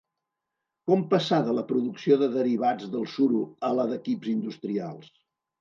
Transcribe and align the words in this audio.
Com 0.91 1.03
passar 1.11 1.39
de 1.49 1.53
la 1.57 1.65
producció 1.73 2.17
de 2.23 2.31
derivats 2.37 2.89
del 2.97 3.07
suro 3.19 3.43
a 3.69 3.73
la 3.81 3.89
d'equips 3.93 4.33
industrials? 4.37 5.17